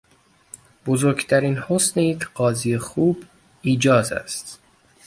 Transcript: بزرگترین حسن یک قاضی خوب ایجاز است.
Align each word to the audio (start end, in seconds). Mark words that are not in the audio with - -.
بزرگترین 0.85 1.57
حسن 1.57 1.99
یک 1.99 2.27
قاضی 2.27 2.77
خوب 2.77 3.23
ایجاز 3.63 4.11
است. 4.11 4.59